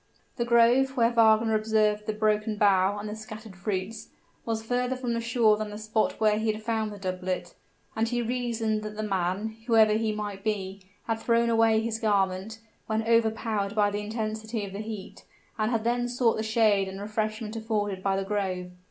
The 0.37 0.45
grove, 0.45 0.97
where 0.97 1.11
Wagner 1.11 1.53
observed 1.53 2.07
the 2.07 2.13
broken 2.13 2.55
bough 2.57 2.97
and 2.99 3.07
the 3.07 3.15
scattered 3.15 3.55
fruits, 3.55 4.09
was 4.47 4.63
further 4.65 4.95
from 4.95 5.13
the 5.13 5.21
shore 5.21 5.57
than 5.57 5.69
the 5.69 5.77
spot 5.77 6.19
where 6.19 6.39
he 6.39 6.51
had 6.51 6.63
found 6.63 6.91
the 6.91 6.97
doublet; 6.97 7.53
and 7.95 8.07
he 8.07 8.19
reasoned 8.19 8.81
that 8.81 8.97
the 8.97 9.03
man, 9.03 9.57
whoever 9.67 9.93
he 9.93 10.11
might 10.11 10.43
be, 10.43 10.81
had 11.03 11.19
thrown 11.19 11.51
away 11.51 11.81
his 11.81 11.99
garment, 11.99 12.57
when 12.87 13.03
overpowered 13.03 13.75
by 13.75 13.91
the 13.91 13.99
intensity 14.01 14.65
of 14.65 14.73
the 14.73 14.79
heat, 14.79 15.23
and 15.59 15.69
had 15.69 15.83
then 15.83 16.07
sought 16.07 16.35
the 16.37 16.41
shade 16.41 16.87
and 16.87 16.99
refreshment 16.99 17.55
afforded 17.55 18.01
by 18.01 18.17
the 18.17 18.25
grove. 18.25 18.71